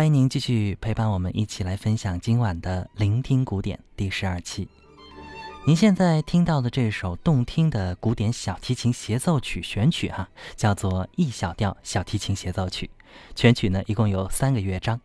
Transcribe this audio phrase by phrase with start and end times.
[0.00, 4.66] 欢迎您继续陪伴我们一起来分享今晚的《聆听古典》第十二期。
[5.66, 10.26] 您现在听到的这首动听的古典小提琴协奏曲选曲，哈，
[10.56, 12.88] 叫做《E 小调小提琴协奏曲》。
[13.36, 14.98] 全曲呢，一共有三个乐章。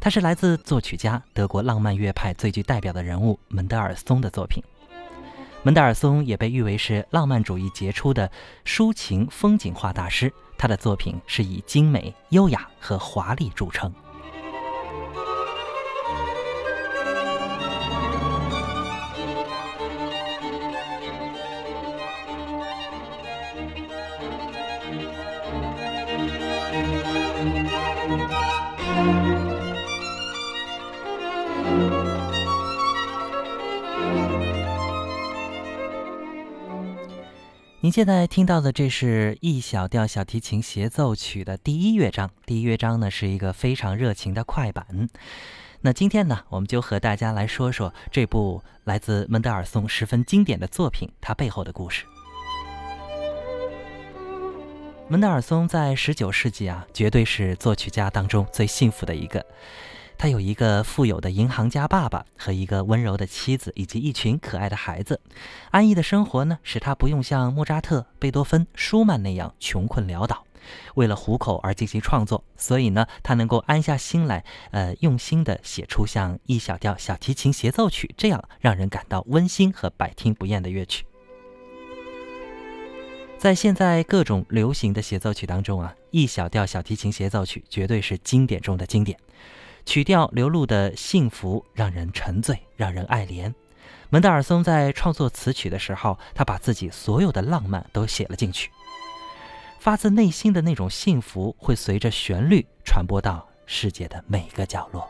[0.00, 4.64] 它是来自作曲家德国浪漫乐派最具代表的人物门德尔松的作品。
[5.62, 8.32] 门德尔松也被誉为是浪漫主义杰出的
[8.64, 10.32] 抒情风景画大师。
[10.56, 13.92] 他的作品是以精美、优雅和华丽著称。
[37.80, 42.28] 您现在听到的这是《E 小调小提琴协奏曲》的第一乐章。
[42.44, 45.08] 第一乐章呢是一个非常热情的快板。
[45.82, 52.04] 那今天呢，我们就和大家来说说这部来自门德尔松十分经典的作品它背后的故事。
[55.06, 59.46] 门德尔松在十九世纪啊，绝对是作曲家当中最幸福的一个。
[60.18, 65.20] 他有一个富有的银行家爸爸和一个温柔的妻子，以及一群可爱的孩子。
[65.70, 70.44] 安逸的生活呢，使他不用像莫扎特、贝多芬、舒曼那样穷困潦倒，
[70.96, 72.42] 为了糊口而进行创作。
[72.56, 81.06] 所以呢，他能够安下心来，呃，用心地写出像《E 小调小提琴协奏曲》这样让人感到温馨和百听不厌的乐曲。
[83.38, 89.16] 在现在各种流行的协奏曲当中啊，《E 小调小提琴协奏曲》绝对是经典中的经典。
[89.88, 93.54] 曲调流露的幸福让人沉醉，让人爱怜。
[94.10, 98.70] 门德尔松在创作词曲的时候，他把自己所有的浪漫都写了进去，
[99.80, 105.08] 发自内心的那种幸福会随着旋律传播到世界的每个角落。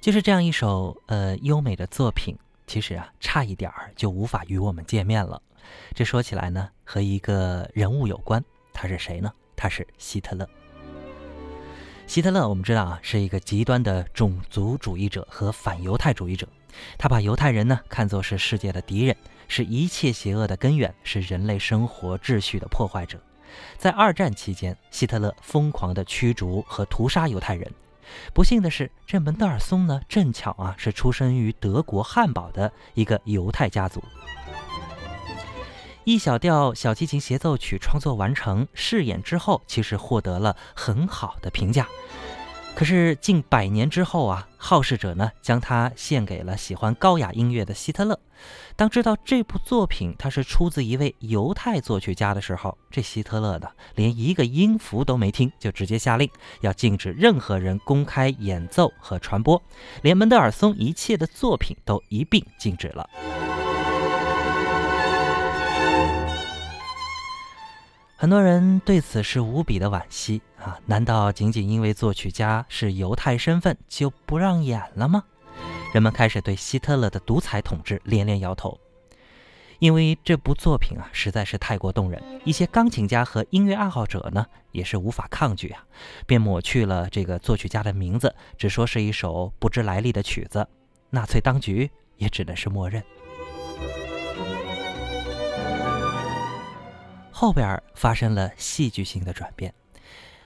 [0.00, 2.34] 就是这样一首呃优美的作品，
[2.66, 5.40] 其实啊差一点儿就无法与我们见面了。
[5.94, 8.42] 这说起来呢，和一个人物有关，
[8.72, 9.30] 他是谁呢？
[9.54, 10.48] 他是希特勒。
[12.06, 16.48] 希特勒我们知道啊，是一个极端的种族主义者和反犹太主义者，
[16.96, 19.14] 他把犹太人呢看作是世界的敌人，
[19.48, 23.20] 是一切邪恶的根源，是人类生活秩序的破坏者。
[23.76, 27.70] 在二战期间，希特勒疯狂地驱逐和屠杀犹太人。
[28.32, 34.02] 不幸的是，这门德尔松呢，正巧啊是出生于德国汉堡的一个犹太家族。
[36.04, 41.86] 一小调小提琴协奏曲创作完成，试演之后，其实获得了很好的评价。
[42.74, 48.18] 可是近百年之后啊，好事者呢将它献给了喜欢高雅音乐的希特勒。
[48.74, 56.30] 当知道这部作品它是出自一位犹太作曲家的时候，这希特勒呢连一个音符都没听，就直接下令
[56.62, 59.62] 要禁止任何人公开演奏和传播，
[60.00, 63.10] 连门德尔松一切的作品都一并禁止了。
[68.20, 70.78] 很多人对此是无比的惋惜啊！
[70.84, 75.24] 难道仅仅因为作曲家是犹太身份就不让演了吗？
[75.94, 78.78] 人们开始对希特勒的独裁统治连连摇头，
[79.78, 82.22] 因为这部作品啊实在是太过动人。
[82.44, 85.82] 一些钢琴家和音乐爱好者呢也是无法抗拒啊，
[86.26, 90.68] 便抹去了这个作曲家的名字，只说是一首不知来历的曲子。
[91.08, 93.02] 纳粹当局也只能是默认。
[97.40, 99.72] 后边发生了戏剧性的转变。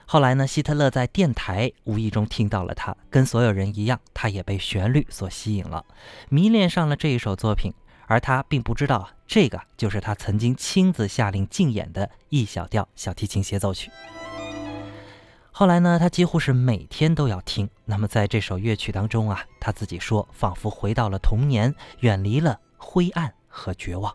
[0.07, 5.85] 后来呢，希特勒在电台无意中听到了他，跟所有人一样，他也被旋律所吸引了，
[6.29, 7.73] 迷恋上了这一首作品。
[8.07, 13.91] 而他并不知道，这个就是他曾经亲自下令禁演的 E 小调小提琴协奏曲。
[15.51, 17.69] 后来呢，他几乎是每天都要听。
[17.87, 24.15] 那么在这首乐曲当中啊，他自己说，仿佛回到了童年，远离了灰暗和绝望。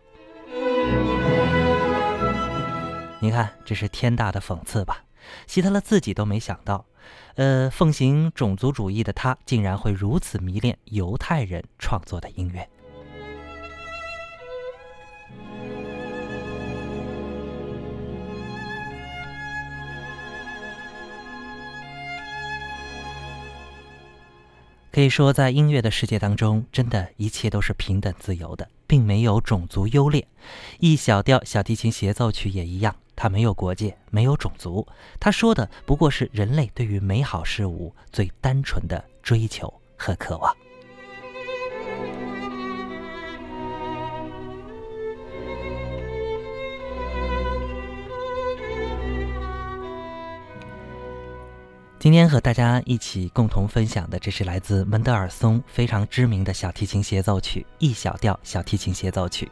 [3.22, 5.04] 你看，这是天大的讽刺吧？
[5.46, 6.86] 希特勒自己都没想到，
[7.34, 12.66] 呃，奉行种族主义的他，竟然会如此迷恋犹太人创作的音乐。
[24.90, 30.26] 可以说，在音乐的世界当中，真的一切都是平等自由的，并没有种族优劣。
[30.80, 32.96] 一小调小提琴协奏曲也一样。
[33.22, 34.86] 他没有国界，没有种族，
[35.20, 40.56] 他说的不过是人类对于美好事物最单纯的追求和渴望。
[52.00, 59.44] 今天和大家一起共同分享的，这是来自门德尔松非常知名的小提琴协奏曲《E 小调小提琴协奏曲》。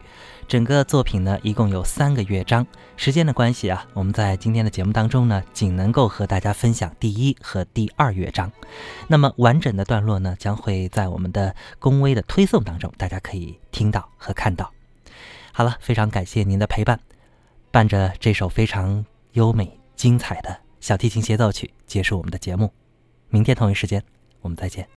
[0.48, 2.66] 整个作品呢，一共有三个乐章。
[2.96, 8.50] 时间的关系啊，我们在今天的节目当中呢，仅能够和大家分享第一和第二乐章。
[9.08, 14.72] 那么完整的段落呢，将会在我们的公微的推送当中，大家可以听到和看到。
[15.52, 16.98] 好了，非常感谢您的陪伴，
[17.70, 20.67] 伴着这首非常优美精彩的。
[20.80, 22.72] 小提琴协奏曲结束我们的节目，
[23.28, 24.02] 明天同一时间
[24.40, 24.97] 我们再见。